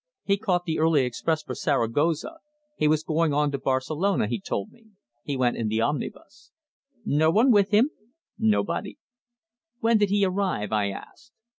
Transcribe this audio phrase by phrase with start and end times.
[0.23, 2.39] "He caught the early express for Zaragoza.
[2.75, 4.87] He was going on to Barcelona, he told me.
[5.23, 6.49] He went in the omnibus."
[7.05, 7.91] "No one with him?"
[8.39, 8.97] "Nobody."
[9.79, 11.33] "When did he arrive?" I asked.